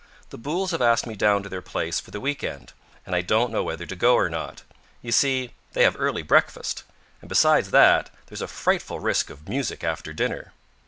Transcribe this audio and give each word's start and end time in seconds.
The 0.31 0.39
Booles 0.39 0.71
have 0.71 0.81
asked 0.81 1.05
me 1.05 1.13
down 1.13 1.43
to 1.43 1.47
their 1.49 1.61
place 1.61 1.99
for 1.99 2.09
the 2.09 2.19
week 2.19 2.43
end, 2.43 2.73
and 3.05 3.15
I 3.15 3.21
don't 3.21 3.51
know 3.51 3.61
whether 3.63 3.85
to 3.85 3.95
go 3.95 4.15
or 4.15 4.31
not. 4.31 4.63
You 5.03 5.11
see, 5.11 5.53
they 5.73 5.83
have 5.83 5.95
early 5.99 6.23
breakfast, 6.23 6.81
and 7.21 7.29
besides 7.29 7.69
that 7.69 8.09
there's 8.25 8.41
a 8.41 8.47
frightful 8.47 8.99
risk 8.99 9.29
of 9.29 9.47
music 9.47 9.83
after 9.83 10.11
dinner. 10.11 10.53